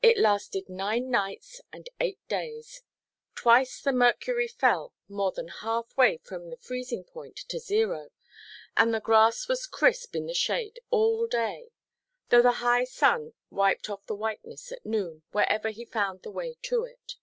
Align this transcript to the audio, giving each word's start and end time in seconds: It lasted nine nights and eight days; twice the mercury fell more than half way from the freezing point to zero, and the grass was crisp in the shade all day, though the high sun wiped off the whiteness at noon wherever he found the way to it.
It 0.00 0.16
lasted 0.16 0.68
nine 0.68 1.10
nights 1.10 1.60
and 1.72 1.88
eight 1.98 2.20
days; 2.28 2.82
twice 3.34 3.80
the 3.82 3.90
mercury 3.92 4.46
fell 4.46 4.94
more 5.08 5.32
than 5.32 5.48
half 5.48 5.96
way 5.96 6.18
from 6.18 6.50
the 6.50 6.56
freezing 6.56 7.02
point 7.02 7.34
to 7.48 7.58
zero, 7.58 8.10
and 8.76 8.94
the 8.94 9.00
grass 9.00 9.48
was 9.48 9.66
crisp 9.66 10.14
in 10.14 10.26
the 10.28 10.34
shade 10.34 10.78
all 10.90 11.26
day, 11.26 11.70
though 12.28 12.42
the 12.42 12.52
high 12.62 12.84
sun 12.84 13.32
wiped 13.50 13.90
off 13.90 14.06
the 14.06 14.14
whiteness 14.14 14.70
at 14.70 14.86
noon 14.86 15.24
wherever 15.32 15.70
he 15.70 15.84
found 15.84 16.22
the 16.22 16.30
way 16.30 16.54
to 16.62 16.84
it. 16.84 17.16